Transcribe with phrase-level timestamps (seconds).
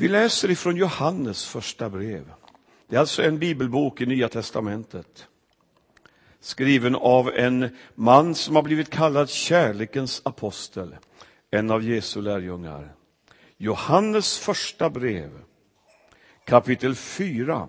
[0.00, 2.32] Vi läser ifrån Johannes första brev.
[2.88, 5.28] Det är alltså en bibelbok i Nya testamentet.
[6.40, 10.96] Skriven av en man som har blivit kallad kärlekens apostel,
[11.50, 12.94] en av Jesu lärjungar.
[13.56, 15.30] Johannes första brev,
[16.44, 17.68] kapitel 4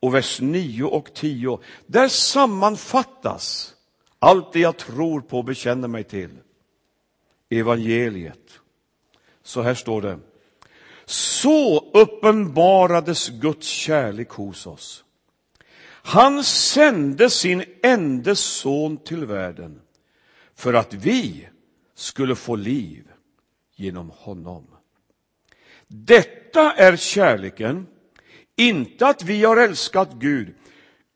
[0.00, 1.58] och vers 9 och 10.
[1.86, 3.74] Där sammanfattas
[4.18, 6.38] allt det jag tror på och bekänner mig till.
[7.50, 8.60] Evangeliet.
[9.42, 10.18] Så här står det.
[11.04, 15.04] Så uppenbarades Guds kärlek hos oss.
[16.04, 19.80] Han sände sin enda son till världen
[20.54, 21.48] för att vi
[21.94, 23.04] skulle få liv
[23.74, 24.66] genom honom.
[25.86, 27.86] Detta är kärleken,
[28.56, 30.54] inte att vi har älskat Gud,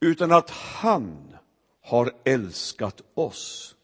[0.00, 1.36] utan att han
[1.82, 3.74] har älskat oss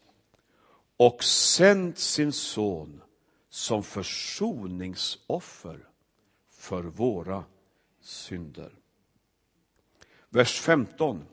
[0.97, 3.01] och sänt sin son
[3.49, 5.79] som försoningsoffer
[6.63, 7.43] för våra
[8.01, 8.71] synder.
[10.29, 11.25] Vers 15.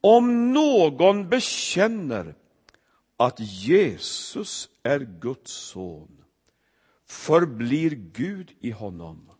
[0.00, 2.34] Om någon bekänner
[3.16, 6.24] att Jesus är Guds son
[7.06, 9.30] förblir Gud i honom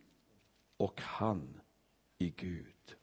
[0.77, 1.61] och han
[2.19, 2.97] i Gud.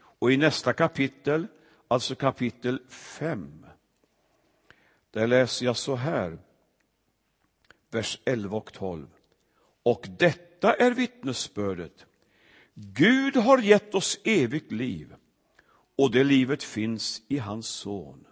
[0.00, 1.46] Och i nästa kapitel,
[1.88, 3.66] alltså kapitel 5,
[5.10, 6.38] där läser jag så här,
[7.90, 9.06] vers 11 och 12.
[9.82, 12.06] Och detta detta är vittnesbördet.
[12.74, 15.14] Gud har gett oss evigt liv
[15.96, 18.26] och det livet finns i hans son.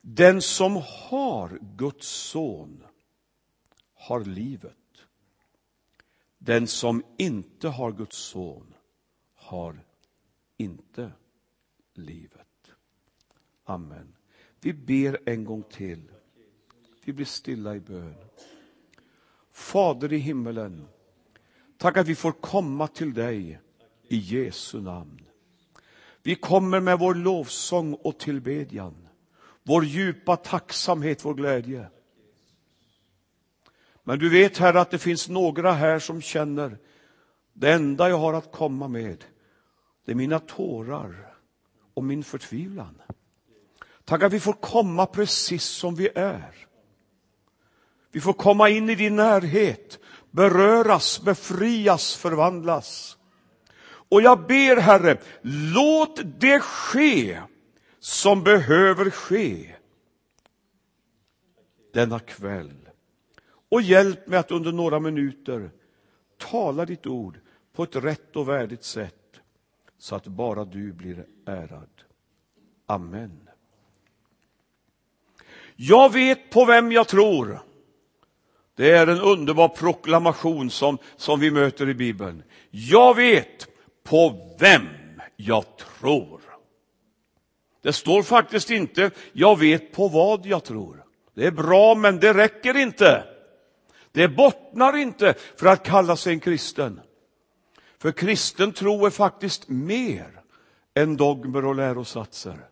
[0.00, 2.84] Den som har Guds son
[3.94, 5.06] har livet.
[6.38, 8.74] Den som inte har Guds son
[9.34, 9.84] har
[10.56, 11.12] inte
[11.94, 12.72] livet.
[13.64, 14.16] Amen.
[14.60, 16.12] Vi ber en gång till.
[17.04, 18.14] Vi blir stilla i bön.
[19.62, 20.88] Fader i himmelen,
[21.78, 23.60] tack att vi får komma till dig
[24.08, 25.22] i Jesu namn.
[26.22, 29.08] Vi kommer med vår lovsång och tillbedjan,
[29.62, 31.90] vår djupa tacksamhet, vår glädje.
[34.04, 36.78] Men du vet, Herre, att det finns några här som känner
[37.52, 39.24] det enda jag har att komma med,
[40.04, 41.34] det är mina tårar
[41.94, 43.02] och min förtvivlan.
[44.04, 46.71] Tack att vi får komma precis som vi är.
[48.12, 49.98] Vi får komma in i din närhet,
[50.30, 53.16] beröras, befrias, förvandlas.
[53.84, 55.18] Och jag ber, Herre,
[55.74, 57.40] låt det ske
[57.98, 59.74] som behöver ske
[61.92, 62.88] denna kväll.
[63.68, 65.70] Och hjälp mig att under några minuter
[66.38, 67.40] tala ditt ord
[67.72, 69.40] på ett rätt och värdigt sätt
[69.98, 71.90] så att bara du blir ärad.
[72.86, 73.48] Amen.
[75.76, 77.62] Jag vet på vem jag tror.
[78.82, 82.42] Det är en underbar proklamation som, som vi möter i Bibeln.
[82.70, 83.68] Jag vet
[84.04, 84.88] på vem
[85.36, 86.40] jag tror.
[87.82, 91.04] Det står faktiskt inte, jag vet på vad jag tror.
[91.34, 93.24] Det är bra, men det räcker inte.
[94.12, 97.00] Det bottnar inte för att kalla sig en kristen.
[97.98, 100.40] För kristen tro är faktiskt mer
[100.94, 102.68] än dogmer och lärosatser.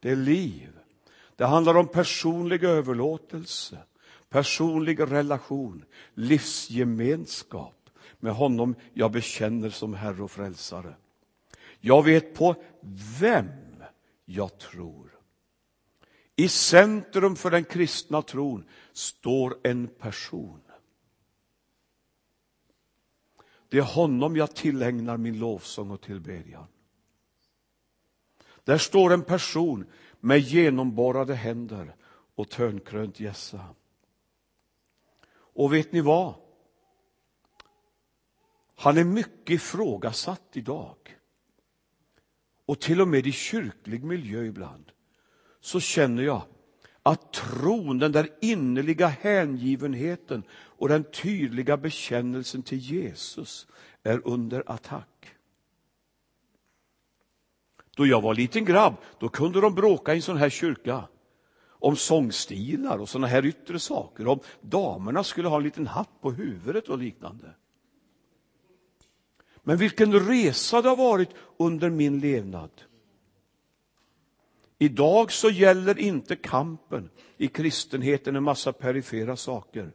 [0.00, 0.70] Det är liv.
[1.36, 3.78] Det handlar om personlig överlåtelse,
[4.28, 5.84] personlig relation,
[6.14, 7.90] livsgemenskap
[8.20, 10.94] med honom jag bekänner som Herre och Frälsare.
[11.80, 12.54] Jag vet på
[13.20, 13.50] vem
[14.24, 15.18] jag tror.
[16.36, 20.60] I centrum för den kristna tron står en person.
[23.68, 26.66] Det är honom jag tillägnar min lovsång och tillbedjan.
[28.64, 29.86] Där står en person
[30.20, 31.96] med genomborrade händer
[32.34, 33.74] och törnkrönt gässa.
[35.58, 36.34] Och vet ni vad?
[38.76, 40.96] Han är mycket ifrågasatt idag.
[42.66, 44.92] Och till och med i kyrklig miljö ibland
[45.60, 46.42] så känner jag
[47.02, 53.66] att tron, den där innerliga hängivenheten och den tydliga bekännelsen till Jesus
[54.02, 55.34] är under attack.
[57.96, 61.08] Då jag var liten grabb, då kunde de bråka i en sån här kyrka
[61.78, 66.32] om sångstilar och såna här yttre saker, om damerna skulle ha en liten hatt på
[66.32, 67.54] huvudet och liknande.
[69.62, 72.70] Men vilken resa det har varit under min levnad.
[74.78, 79.92] Idag så gäller inte kampen i kristenheten en massa perifera saker.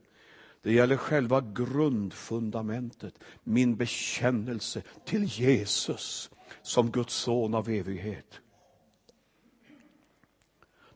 [0.62, 6.30] Det gäller själva grundfundamentet, min bekännelse till Jesus
[6.62, 8.40] som Guds son av evighet.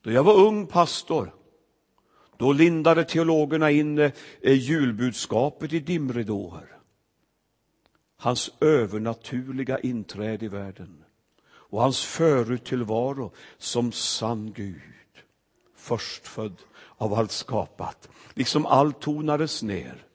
[0.07, 1.33] Då jag var ung pastor,
[2.38, 4.12] då lindade teologerna in eh,
[4.42, 6.77] julbudskapet i dimridåer.
[8.18, 11.04] hans övernaturliga inträde i världen
[11.48, 14.81] och hans föruttillvaro som sann Gud,
[15.75, 16.56] förstfödd
[16.98, 18.10] av allt skapat.
[18.33, 20.06] Liksom allt tonades ner.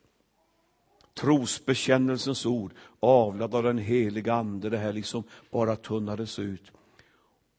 [1.21, 6.73] Trosbekännelsens ord, avlad av den heliga Ande, det här liksom bara tunnades ut.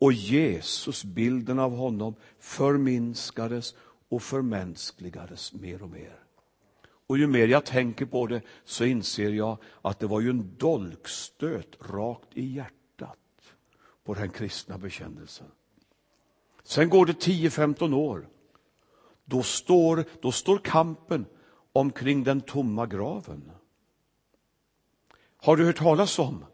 [0.03, 3.75] Och Jesus, bilden av honom, förminskades
[4.09, 6.19] och förmänskligades mer och mer.
[7.07, 10.55] Och ju mer jag tänker på det så inser jag att det var ju en
[10.57, 13.17] dolkstöt rakt i hjärtat
[14.03, 15.47] på den kristna bekännelsen.
[16.63, 18.27] Sen går det 10-15 år.
[19.25, 21.25] Då står, då står kampen
[21.73, 23.51] omkring den tomma graven.
[25.37, 26.45] Har du hört talas om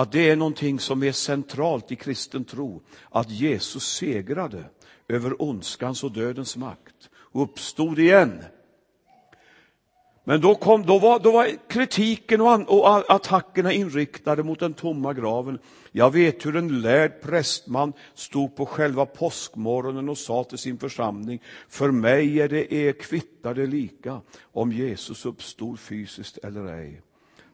[0.00, 4.64] att det är någonting som är centralt i kristen tro, att Jesus segrade
[5.08, 8.44] över ondskans och dödens makt och uppstod igen
[10.24, 14.74] men då, kom, då, var, då var kritiken och, an, och attackerna inriktade mot den
[14.74, 15.58] tomma graven.
[15.92, 21.42] Jag vet hur en lärd prästman stod på själva påskmorgonen och sa till sin församling,
[21.68, 27.00] för mig är det er kvittade lika om Jesus uppstod fysiskt eller ej.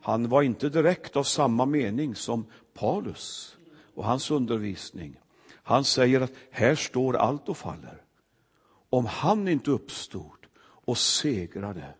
[0.06, 3.56] Han var inte direkt av samma mening som Paulus
[3.94, 5.20] och hans undervisning.
[5.62, 8.02] Han säger att här står allt och faller.
[8.90, 11.94] Om han inte uppstod och segrade,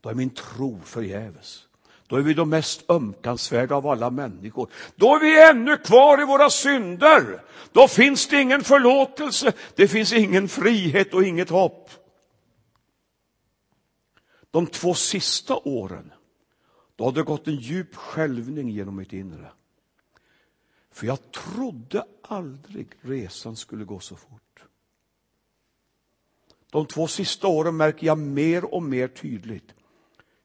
[0.00, 1.68] då är min tro förgäves.
[2.06, 4.70] Då är vi de mest ömkansvärda av alla människor.
[4.96, 7.42] Då är vi ännu kvar i våra synder.
[7.72, 11.90] Då finns det ingen förlåtelse, det finns ingen frihet och inget hopp.
[14.50, 16.12] De två sista åren,
[17.00, 19.52] då hade det gått en djup skälvning genom mitt inre.
[20.90, 24.64] För jag trodde aldrig resan skulle gå så fort.
[26.70, 29.74] De två sista åren märker jag mer och mer tydligt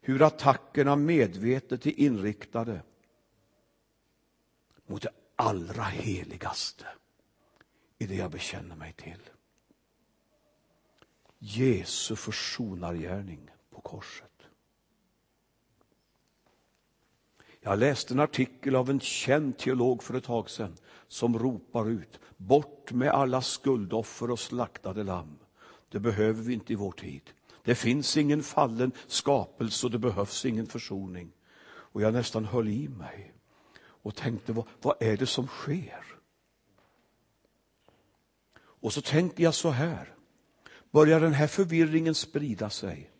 [0.01, 2.81] hur attackerna medvetet är inriktade
[4.85, 6.85] mot det allra heligaste
[7.97, 9.29] i det jag bekänner mig till.
[11.39, 14.34] Jesu försonargärning på korset.
[17.67, 20.77] Jag läste en artikel av en känd teolog för ett tag sedan
[21.07, 25.37] som ropar ut, bort med alla skuldoffer och slaktade lamm.
[25.89, 27.21] Det behöver vi inte i vår tid.
[27.63, 31.31] Det finns ingen fallen skapelse och det behövs ingen försoning.
[31.67, 33.33] Och jag nästan höll i mig
[33.77, 36.05] och tänkte, vad, vad är det som sker?
[38.57, 40.15] Och så tänker jag så här,
[40.91, 43.11] börjar den här förvirringen sprida sig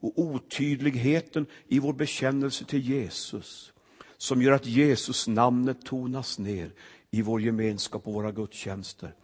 [0.00, 3.72] och otydligheten i vår bekännelse till Jesus
[4.20, 6.72] som gör att Jesus namnet tonas ner
[7.10, 9.14] i vår gemenskap och våra gudstjänster.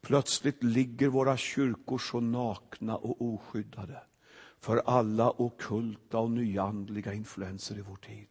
[0.00, 4.02] Plötsligt ligger våra kyrkor så nakna och oskyddade
[4.60, 8.26] för alla okulta och nyandliga influenser i vår tid.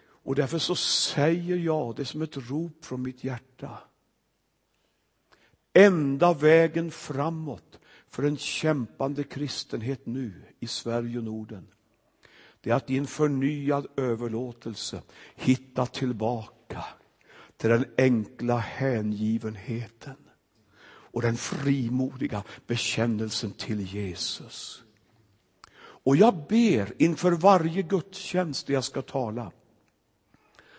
[0.00, 3.78] Och därför så säger jag det som ett rop från mitt hjärta.
[5.72, 7.78] Enda vägen framåt
[8.08, 11.66] för en kämpande kristenhet nu i Sverige och Norden
[12.60, 15.02] det är att i en förnyad överlåtelse
[15.36, 16.84] hitta tillbaka
[17.56, 20.16] till den enkla hängivenheten
[20.86, 24.82] och den frimodiga bekännelsen till Jesus.
[25.80, 29.52] Och jag ber inför varje gudstjänst där jag ska tala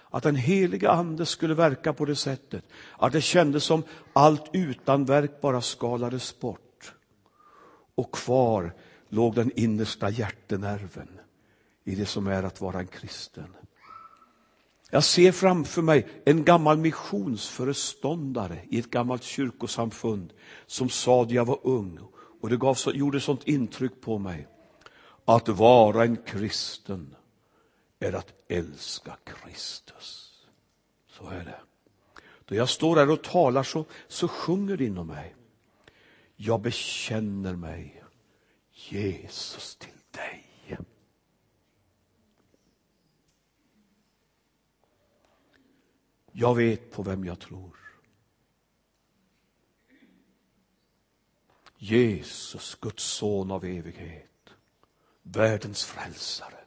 [0.09, 2.65] att den heliga ande skulle verka på det sättet
[2.97, 6.93] att det kändes som allt utanverk bara skalades bort.
[7.95, 8.73] Och kvar
[9.09, 11.18] låg den innersta hjärtenerven
[11.89, 13.55] i det som är att vara en kristen.
[14.91, 20.33] Jag ser framför mig en gammal missionsföreståndare i ett gammalt kyrkosamfund
[20.65, 21.99] som sa när jag var ung
[22.41, 24.47] och det gav så, gjorde sånt intryck på mig.
[25.25, 27.15] Att vara en kristen
[27.99, 30.31] är att älska Kristus.
[31.07, 31.59] Så är det.
[32.45, 35.35] Då jag står här och talar så, så sjunger det inom mig.
[36.35, 38.03] Jag bekänner mig,
[38.71, 40.48] Jesus, till dig.
[46.39, 47.77] Jag vet på vem jag tror.
[51.77, 54.29] Jesus, Guds son av evighet
[55.21, 56.57] världens frälsare,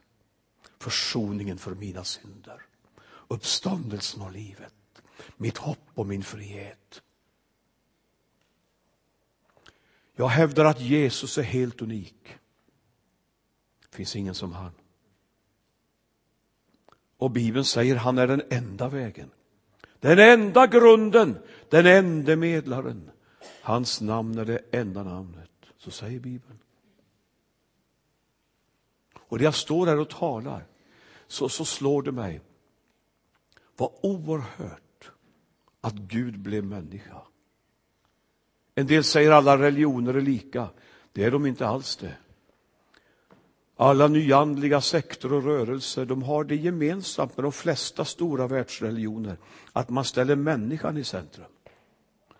[0.79, 2.65] försoningen för mina synder,
[3.27, 5.01] uppståndelsen och livet,
[5.37, 7.01] mitt hopp och min frihet.
[10.15, 12.37] Jag hävdar att Jesus är helt unik.
[13.89, 14.71] Det finns ingen som han.
[17.17, 19.31] Och Bibeln säger han är den enda vägen,
[20.03, 21.37] den enda grunden,
[21.69, 23.11] den enda medlaren.
[23.61, 25.49] Hans namn är det enda namnet.
[25.77, 26.59] Så säger Bibeln.
[29.15, 30.65] Och när jag står här och talar
[31.27, 32.41] så, så slår det mig.
[33.77, 35.11] Vad oerhört
[35.81, 37.21] att Gud blev människa.
[38.75, 40.69] En del säger alla religioner är lika.
[41.11, 42.17] Det är de inte alls det.
[43.75, 49.37] Alla nyandliga sekter och rörelser de har det gemensamt med de flesta stora världsreligioner
[49.73, 51.45] att man ställer människan i centrum.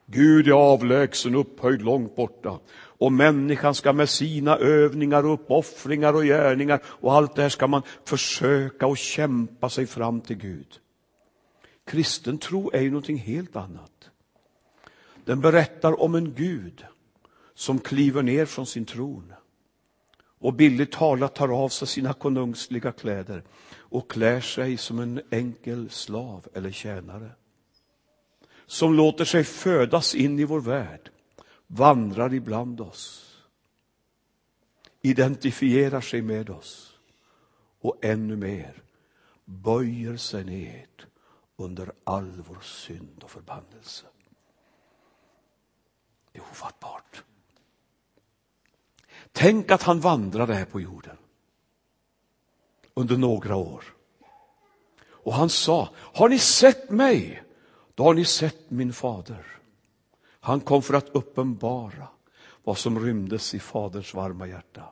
[0.05, 6.23] Gud är avlägsen, upphöjd långt borta och människan ska med sina övningar och uppoffringar och
[6.23, 10.79] gärningar och allt det här ska man försöka och kämpa sig fram till Gud.
[11.85, 14.09] Kristen tro är ju någonting helt annat.
[15.25, 16.85] Den berättar om en Gud
[17.55, 19.33] som kliver ner från sin tron
[20.43, 23.43] och billigt talat tar av sig sina konungsliga kläder
[23.77, 27.31] och klär sig som en enkel slav eller tjänare.
[28.65, 31.09] Som låter sig födas in i vår värld,
[31.67, 33.35] vandrar ibland oss,
[35.01, 36.97] identifierar sig med oss
[37.81, 38.83] och ännu mer
[39.45, 41.03] böjer sig ned
[41.55, 44.05] under all vår synd och förbannelse.
[46.31, 47.23] Det är ofattbart.
[49.33, 51.17] Tänk att han vandrade här på jorden
[52.93, 53.83] under några år.
[55.05, 57.43] Och han sa, har ni sett mig?
[57.95, 59.45] Då har ni sett min fader.
[60.39, 62.07] Han kom för att uppenbara
[62.63, 64.83] vad som rymdes i faderns varma hjärta.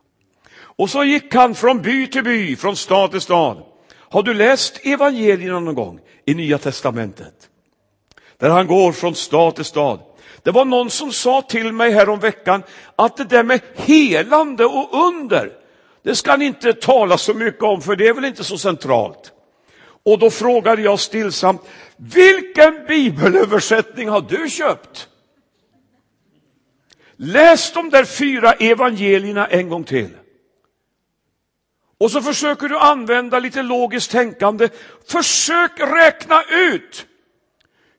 [0.53, 3.63] Och så gick han från by till by, från stad till stad.
[3.93, 7.49] Har du läst evangelierna någon gång i Nya Testamentet?
[8.37, 9.99] Där han går från stad till stad.
[10.43, 12.63] Det var någon som sa till mig här om veckan
[12.95, 15.51] att det där med helande och under,
[16.03, 19.31] det ska ni inte tala så mycket om för det är väl inte så centralt.
[20.03, 21.61] Och då frågade jag stillsamt,
[21.97, 25.07] vilken bibelöversättning har du köpt?
[27.15, 30.09] Läs de där fyra evangelierna en gång till.
[31.99, 34.69] Och så försöker du använda lite logiskt tänkande.
[35.07, 37.05] Försök räkna ut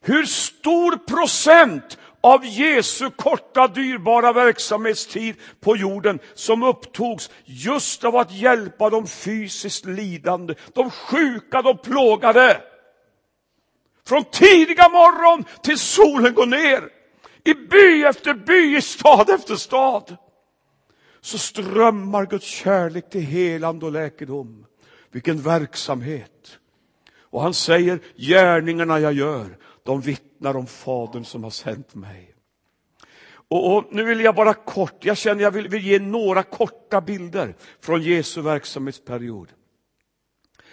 [0.00, 8.32] hur stor procent av Jesu korta dyrbara verksamhetstid på jorden som upptogs just av att
[8.32, 12.60] hjälpa de fysiskt lidande, de sjuka, de plågade.
[14.06, 16.88] Från tidiga morgon till solen går ner,
[17.44, 20.16] i by efter by, i stad efter stad,
[21.20, 24.66] så strömmar Guds kärlek till helande och läkedom.
[25.10, 26.58] Vilken verksamhet!
[27.20, 32.34] Och han säger, gärningarna jag gör, de vittnar vittnar om Fadern som har sänt mig.
[33.48, 37.00] Och, och, Nu vill jag bara kort, jag känner jag vill, vill ge några korta
[37.00, 39.52] bilder från Jesu verksamhetsperiod.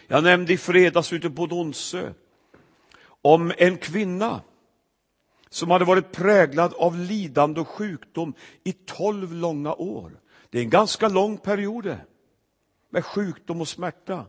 [0.07, 2.13] Jag nämnde i fredags ute på Donsö
[3.21, 4.41] om en kvinna
[5.49, 8.33] som hade varit präglad av lidande och sjukdom
[8.63, 10.19] i tolv långa år.
[10.49, 11.97] Det är en ganska lång period
[12.89, 14.25] med sjukdom och smärta.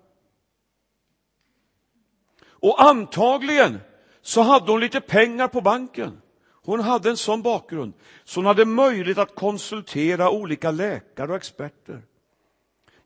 [2.62, 3.80] Och antagligen
[4.22, 6.22] så hade hon lite pengar på banken.
[6.62, 7.92] Hon hade en sån bakgrund,
[8.24, 12.02] så hon hade möjlighet att konsultera olika läkare och experter.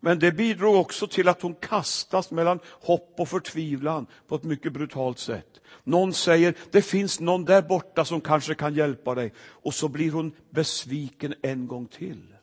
[0.04, 4.72] Men det bidrog också till att hon kastas mellan hopp och förtvivlan på ett mycket
[4.72, 5.60] brutalt sätt.
[5.84, 9.32] Någon säger, det finns någon där borta som kanske kan hjälpa dig.
[9.38, 12.34] Och så blir hon besviken en gång till.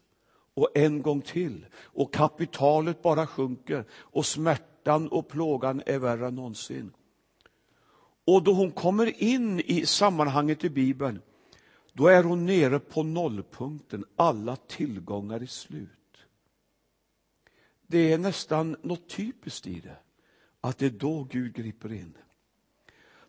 [0.55, 1.65] Och en gång till.
[1.81, 3.85] Och kapitalet bara sjunker.
[3.93, 6.93] Och smärtan och plågan är värre än någonsin.
[8.31, 11.21] Och då hon kommer in i sammanhanget i Bibeln,
[11.93, 16.17] då är hon nere på nollpunkten, alla tillgångar är slut.
[17.87, 19.95] Det är nästan något typiskt i det,
[20.61, 22.13] att det är då Gud griper in.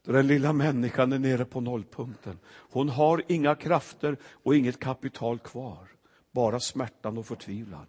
[0.02, 2.38] Då den lilla människan är nere på nollpunkten.
[2.46, 5.88] Hon har inga krafter och inget kapital kvar,
[6.30, 7.86] bara smärtan och förtvivlan.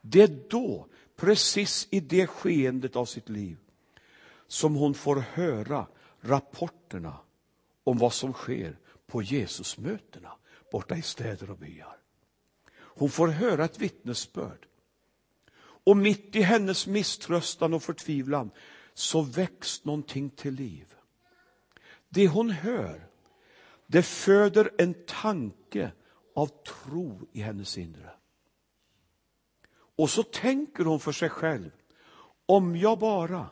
[0.00, 0.86] Det är då,
[1.16, 3.56] precis i det skeendet av sitt liv,
[4.46, 5.86] som hon får höra
[6.24, 7.18] rapporterna
[7.84, 10.32] om vad som sker på Jesusmötena
[10.72, 11.96] borta i städer och byar.
[12.76, 14.66] Hon får höra ett vittnesbörd.
[15.86, 18.50] Och mitt i hennes misströstan och förtvivlan
[18.94, 20.94] så väcks någonting till liv.
[22.08, 23.08] Det hon hör,
[23.86, 25.92] det föder en tanke
[26.34, 28.10] av tro i hennes inre.
[29.96, 31.70] Och så tänker hon för sig själv,
[32.46, 33.46] om jag bara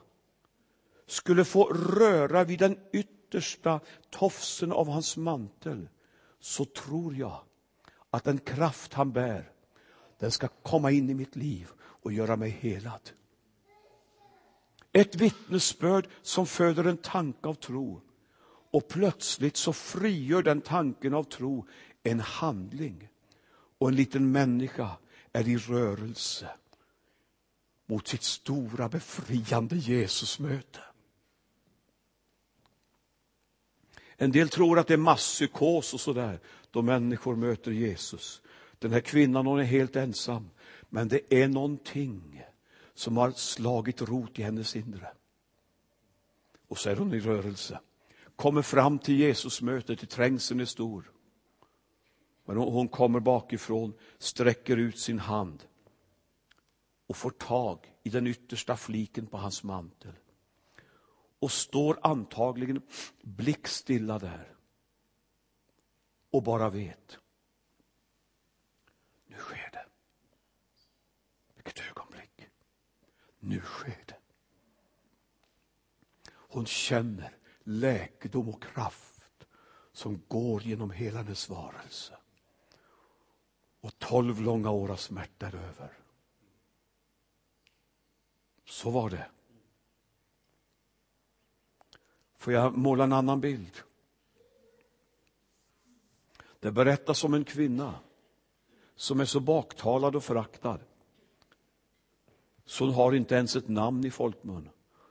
[1.13, 5.89] skulle få röra vid den yttersta tofsen av hans mantel
[6.41, 7.41] så tror jag
[8.11, 9.53] att den kraft han bär,
[10.19, 13.11] den ska komma in i mitt liv och göra mig helad.
[14.93, 18.01] Ett vittnesbörd som föder en tanke av tro
[18.71, 21.67] och plötsligt så frigör den tanken av tro
[22.03, 23.09] en handling
[23.79, 24.91] och en liten människa
[25.33, 26.49] är i rörelse
[27.87, 30.81] mot sitt stora befriande Jesusmöte.
[34.17, 36.41] En del tror att det är masspsykos och sådär
[36.71, 38.43] då människor möter Jesus.
[38.79, 40.51] Den här kvinnan hon är helt ensam,
[40.89, 42.43] men det är någonting
[42.95, 45.09] som har slagit rot i hennes inre.
[46.69, 47.81] Och så är hon i rörelse.
[48.37, 51.11] Kommer fram till Jesusmötet, trängseln är stor.
[52.45, 55.65] Men hon kommer bakifrån, sträcker ut sin hand
[57.07, 60.13] och får tag i den yttersta fliken på hans mantel.
[61.43, 62.83] Och står antagligen
[63.23, 64.57] blickstilla där.
[66.31, 67.19] Och bara vet.
[69.27, 69.87] Nu sker det.
[71.55, 72.49] Vilket ögonblick.
[73.39, 74.19] Nu sker det.
[76.27, 79.47] Hon känner läkedom och kraft
[79.93, 82.17] som går genom hela hennes varelse.
[83.81, 85.99] Och tolv långa år av smärta är över.
[88.65, 89.31] Så var det.
[92.43, 93.83] Får jag måla en annan bild?
[96.61, 97.95] Det berättas om en kvinna
[98.97, 100.79] som är så baktalad och föraktad
[102.65, 104.69] så hon har inte ens ett namn i folkmun.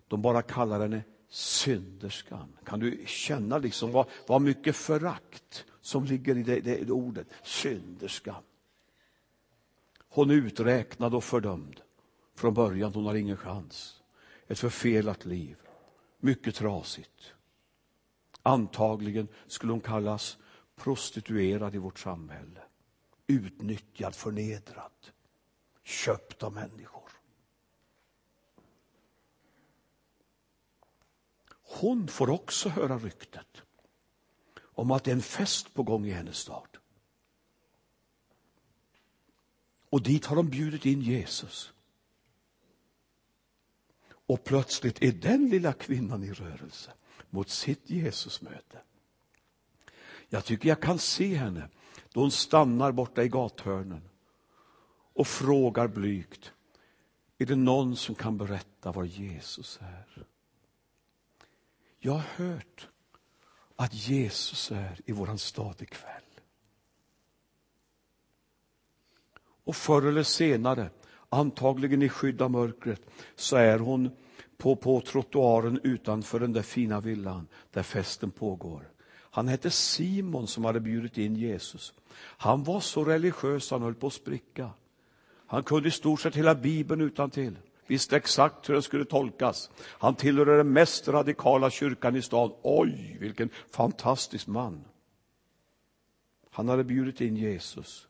[0.07, 2.57] De bara kallar henne synderskan.
[2.65, 8.43] Kan du känna liksom vad, vad mycket förakt som ligger i det, det ordet, synderskan.
[10.09, 11.81] Hon är uträknad och fördömd
[12.35, 12.93] från början.
[12.93, 14.01] Hon har ingen chans.
[14.47, 15.57] Ett förfelat liv.
[16.23, 17.33] Mycket trasigt.
[18.41, 20.37] Antagligen skulle hon kallas
[20.75, 22.61] prostituerad i vårt samhälle.
[23.27, 24.91] Utnyttjad, förnedrad,
[25.83, 27.11] köpt av människor.
[31.49, 33.61] Hon får också höra ryktet
[34.59, 36.77] om att det är en fest på gång i hennes stad.
[39.89, 41.73] Och dit har de bjudit in Jesus.
[44.31, 46.91] Och plötsligt är den lilla kvinnan i rörelse
[47.29, 48.81] mot sitt Jesusmöte.
[50.29, 51.69] Jag tycker jag kan se henne
[52.13, 54.09] då hon stannar borta i gathörnen
[55.13, 56.53] och frågar blygt,
[57.37, 60.25] är det någon som kan berätta var Jesus är?
[61.99, 62.89] Jag har hört
[63.75, 66.23] att Jesus är i våran stad ikväll.
[69.63, 70.89] Och förr eller senare,
[71.31, 73.01] antagligen i skydd av mörkret,
[73.35, 74.09] så är hon
[74.57, 78.89] på, på trottoaren utanför den där fina villan där festen pågår.
[79.13, 81.93] Han hette Simon som hade bjudit in Jesus.
[82.17, 84.69] Han var så religiös han höll på att spricka.
[85.47, 87.57] Han kunde i stort sett hela Bibeln utan till
[87.91, 89.69] visste exakt hur den skulle tolkas.
[89.83, 92.53] Han tillhörde den mest radikala kyrkan i stan.
[92.61, 94.83] Oj, vilken fantastisk man.
[96.51, 98.07] Han hade bjudit in Jesus.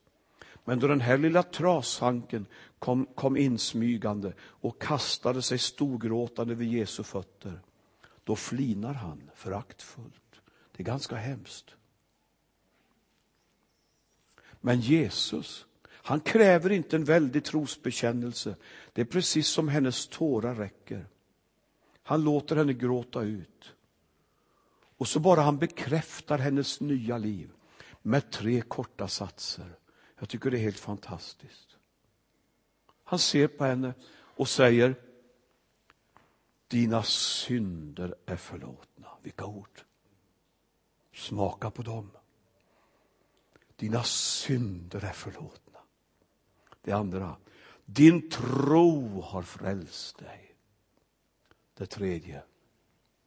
[0.66, 2.46] Men då den här lilla trashanken
[2.80, 7.62] kom, kom insmygande och kastade sig storgråtande vid Jesu fötter,
[8.24, 10.42] då flinar han föraktfullt.
[10.72, 11.76] Det är ganska hemskt.
[14.62, 18.56] Men Jesus, han kräver inte en väldig trosbekännelse.
[18.94, 21.06] Det är precis som hennes tårar räcker.
[22.04, 23.74] Han låter henne gråta ut.
[24.98, 27.50] Och så bara han bekräftar hennes nya liv
[28.02, 29.76] med tre korta satser.
[30.22, 31.78] Jag tycker det är helt fantastiskt.
[33.04, 34.96] Han ser på henne och säger
[36.68, 39.08] Dina synder är förlåtna.
[39.22, 39.82] Vilka ord!
[41.14, 42.12] Smaka på dem.
[43.76, 45.80] Dina synder är förlåtna.
[46.82, 47.38] Det andra,
[47.86, 50.56] din tro har frälst dig.
[51.74, 52.44] Det tredje,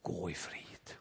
[0.01, 0.93] gå i frid.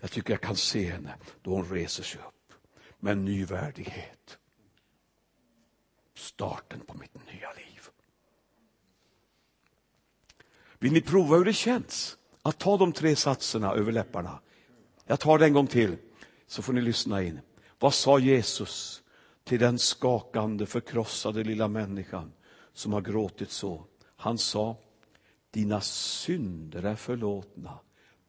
[0.00, 2.52] Jag tycker jag kan se henne då hon reser sig upp
[2.98, 4.38] med en ny värdighet
[6.38, 7.88] starten på mitt nya liv.
[10.78, 14.40] Vill ni prova hur det känns att ta de tre satserna över läpparna?
[15.06, 15.96] Jag tar det en gång till,
[16.46, 17.40] så får ni lyssna in.
[17.78, 19.02] Vad sa Jesus
[19.44, 22.32] till den skakande, förkrossade lilla människan
[22.72, 23.84] som har gråtit så?
[24.16, 24.76] Han sa,
[25.50, 27.78] dina synder är förlåtna.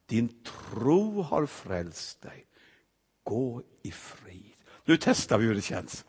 [0.06, 2.46] Din tro har frälst dig.
[3.24, 4.54] Gå i frid.
[4.86, 6.06] Nu testar vi hur det känns.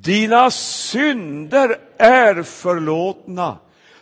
[0.00, 3.58] Dina synder är förlåtna.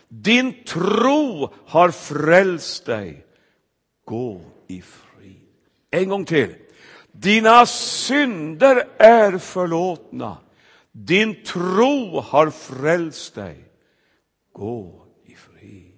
[0.07, 3.25] Din tro har frälst dig.
[4.05, 5.47] Gå i frid.
[5.89, 6.55] En gång till.
[7.11, 10.37] Dina synder är förlåtna.
[10.91, 13.69] Din tro har frälst dig.
[14.51, 15.97] Gå i frid.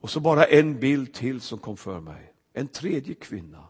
[0.00, 2.32] Och så bara en bild till som kom för mig.
[2.52, 3.67] En tredje kvinna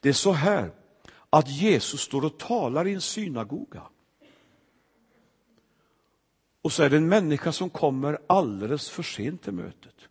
[0.00, 0.70] Det är så här
[1.30, 3.82] att Jesus står och talar i en synagoga.
[6.62, 10.08] Och så är det en människa som kommer alldeles för sent till mötet.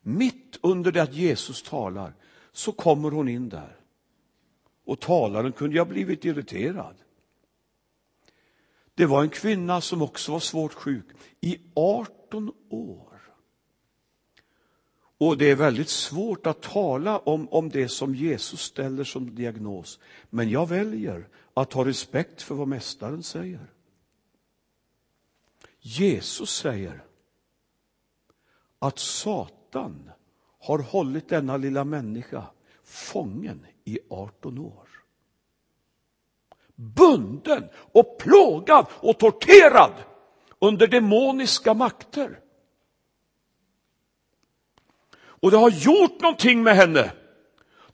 [0.00, 2.14] Mitt under det att Jesus talar
[2.52, 3.76] så kommer hon in där.
[4.84, 6.96] Och talaren kunde ha blivit irriterad.
[8.94, 11.06] Det var en kvinna som också var svårt sjuk
[11.40, 13.11] i 18 år.
[15.22, 19.98] Och det är väldigt svårt att tala om, om det som Jesus ställer som diagnos.
[20.30, 23.72] Men jag väljer att ha respekt för vad Mästaren säger.
[25.80, 27.04] Jesus säger
[28.78, 30.10] att Satan
[30.60, 32.44] har hållit denna lilla människa
[32.84, 34.88] fången i 18 år.
[36.74, 39.92] Bunden och plågad och torterad
[40.58, 42.41] under demoniska makter.
[45.42, 47.12] Och det har gjort någonting med henne.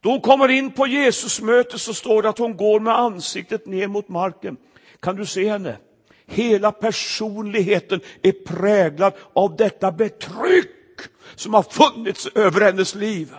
[0.01, 3.67] Då hon kommer in på Jesus möte så står det att hon går med ansiktet
[3.67, 4.57] ner mot marken.
[5.01, 5.79] Kan du se henne?
[6.27, 11.01] Hela personligheten är präglad av detta betryck
[11.35, 13.35] som har funnits över hennes liv.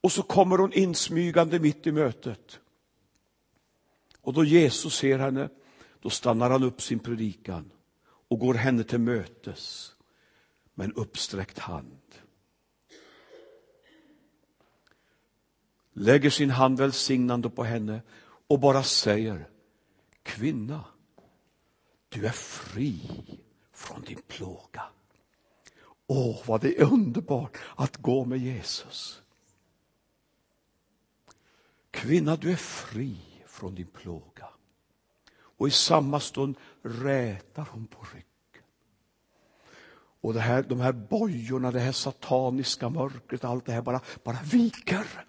[0.00, 2.58] Och så kommer hon insmygande mitt i mötet.
[4.20, 5.48] Och då Jesus ser henne,
[6.02, 7.70] då stannar han upp sin predikan
[8.28, 9.92] och går henne till mötes
[10.74, 12.00] med en uppsträckt hand.
[15.98, 18.02] Lägger sin hand välsignande på henne
[18.48, 19.48] och bara säger,
[20.22, 20.84] kvinna,
[22.08, 23.00] du är fri
[23.72, 24.82] från din plåga.
[26.06, 29.22] Åh, vad det är underbart att gå med Jesus.
[31.90, 34.48] Kvinna, du är fri från din plåga.
[35.36, 38.66] Och i samma stund rätar hon på ryggen.
[40.20, 44.38] Och det här, de här bojorna, det här sataniska mörkret, allt det här bara, bara
[44.42, 45.26] viker.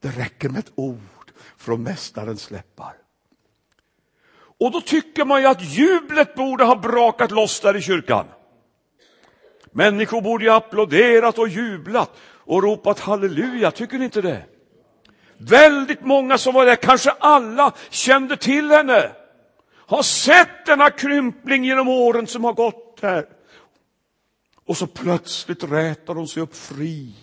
[0.00, 2.94] Det räcker med ett ord från Mästarens läppar.
[4.60, 8.26] Och då tycker man ju att jublet borde ha brakat loss där i kyrkan.
[9.72, 14.44] Människor borde ju applåderat och jublat och ropat halleluja, tycker ni inte det?
[15.36, 19.12] Väldigt många som var där, kanske alla, kände till henne.
[19.74, 23.26] Har sett denna krympling genom åren som har gått här.
[24.64, 27.14] Och så plötsligt rätar hon sig upp fri.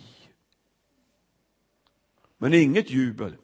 [2.46, 3.36] Men inget jubel.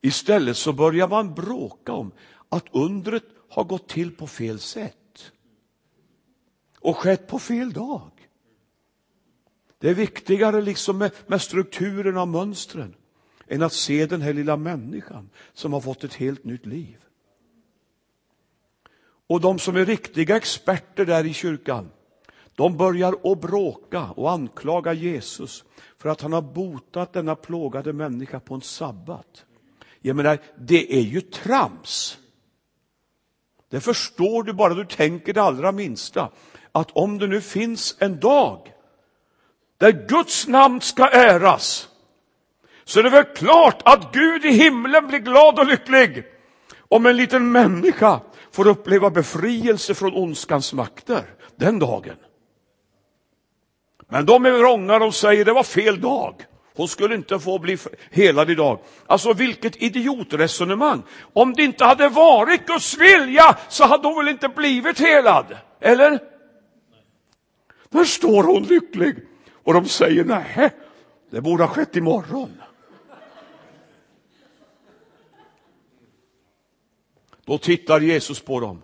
[0.00, 2.12] Istället så börjar man bråka om
[2.48, 5.32] att undret har gått till på fel sätt.
[6.80, 8.10] Och skett på fel dag.
[9.78, 12.94] Det är viktigare liksom med, med strukturen och mönstren
[13.46, 17.04] än att se den här lilla människan som har fått ett helt nytt liv.
[19.26, 21.90] Och de som är riktiga experter där i kyrkan,
[22.54, 25.64] de börjar att bråka och anklaga Jesus
[26.06, 29.44] för att han har botat denna plågade människa på en sabbat.
[30.00, 32.18] Jag menar, det är ju trams.
[33.70, 36.30] Det förstår du bara du tänker det allra minsta.
[36.72, 38.72] Att om det nu finns en dag
[39.78, 41.88] där Guds namn ska äras,
[42.84, 46.24] så är det väl klart att Gud i himlen blir glad och lycklig
[46.88, 48.20] om en liten människa
[48.52, 51.24] får uppleva befrielse från ondskans makter
[51.56, 52.16] den dagen.
[54.08, 56.46] Men de är vrånga, de säger det var fel dag.
[56.76, 57.78] Hon skulle inte få bli
[58.10, 58.78] helad idag.
[59.06, 61.02] Alltså vilket idiotresonemang.
[61.32, 65.56] Om det inte hade varit Guds vilja så hade hon väl inte blivit helad?
[65.80, 66.18] Eller?
[67.90, 69.16] Där står hon lycklig
[69.64, 70.70] och de säger nej,
[71.30, 72.62] det borde ha skett imorgon.
[77.44, 78.82] Då tittar Jesus på dem.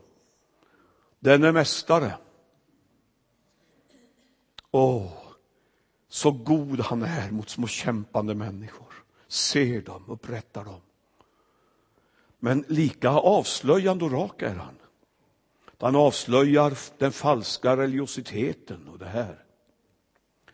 [1.21, 2.13] Den är mästare.
[4.75, 5.13] Åh,
[6.09, 8.93] så god han är mot små kämpande människor.
[9.29, 10.81] Ser dem, upprättar dem.
[12.39, 14.75] Men lika avslöjande och rak är han.
[15.79, 19.45] Han avslöjar den falska religiositeten och det här.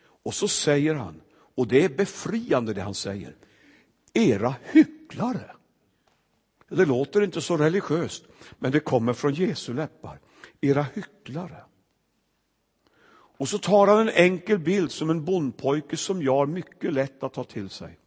[0.01, 1.21] Och så säger han,
[1.55, 3.35] och det är befriande det han säger,
[4.13, 5.55] era hycklare.
[6.69, 8.23] Det låter inte så religiöst,
[8.57, 10.19] men det kommer från Jesu läppar.
[10.61, 11.63] Era hycklare.
[13.39, 17.23] Och så tar han en enkel bild som en bondpojke som jag har mycket lätt
[17.23, 17.99] att ta till sig.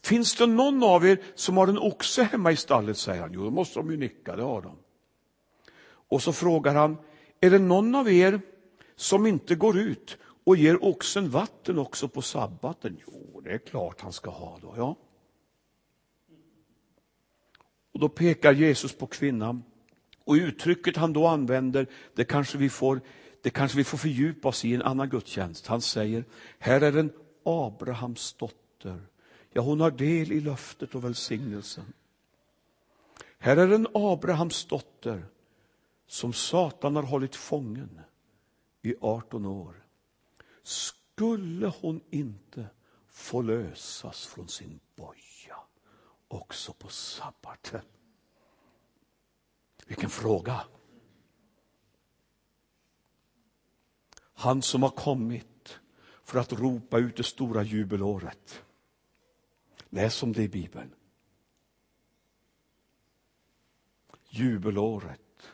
[0.00, 3.32] Finns det någon av er som har en oxe hemma i stallet, säger han.
[3.32, 4.76] Jo, då måste de ju nicka, det har de.
[5.84, 6.96] Och så frågar han,
[7.40, 8.40] är det någon av er
[8.96, 12.96] som inte går ut och ger oxen vatten också på sabbaten?
[13.06, 14.96] Jo, det är klart han ska ha då, ja.
[17.92, 19.62] Och då pekar Jesus på kvinnan.
[20.24, 23.00] Och uttrycket han då använder, det kanske vi får,
[23.42, 25.66] det kanske vi får fördjupa oss i en annan gudstjänst.
[25.66, 26.24] Han säger,
[26.58, 27.12] här är en
[27.44, 29.06] Abrahams dotter.
[29.50, 31.92] Ja, hon har del i löftet och välsignelsen.
[33.38, 35.26] Här är en Abrahams dotter
[36.06, 38.00] som Satan har hållit fången
[38.82, 39.84] i 18 år,
[40.62, 42.66] skulle hon inte
[43.08, 45.56] få lösas från sin boja
[46.28, 47.80] också på sabbaten?
[49.86, 50.60] Vilken fråga!
[54.38, 55.78] Han som har kommit
[56.24, 58.62] för att ropa ut det stora jubelåret.
[59.88, 60.94] Läs om det i Bibeln.
[64.28, 65.52] Jubelåret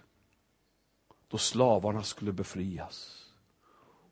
[1.28, 3.28] då slavarna skulle befrias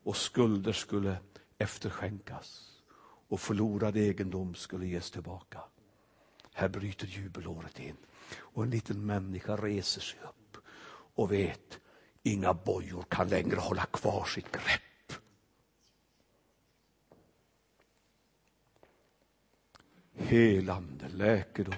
[0.03, 1.17] och skulder skulle
[1.57, 2.81] efterskänkas
[3.27, 5.61] och förlorad egendom skulle ges tillbaka.
[6.53, 7.97] Här bryter jubelåret in
[8.35, 10.57] och en liten människa reser sig upp
[11.15, 11.79] och vet
[12.23, 15.13] inga bojor kan längre hålla kvar sitt grepp.
[20.15, 21.75] Helande, läkedom,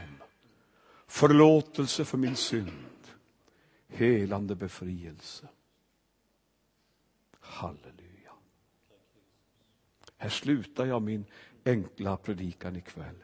[1.08, 3.08] förlåtelse för min synd,
[3.88, 5.48] helande befrielse.
[7.40, 8.32] Halleluja.
[10.18, 11.26] Här slutar jag min
[11.66, 13.24] enkla predikan ikväll.